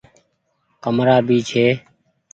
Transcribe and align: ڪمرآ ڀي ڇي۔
ڪمرآ 0.83 1.17
ڀي 1.27 1.37
ڇي۔ 1.49 1.65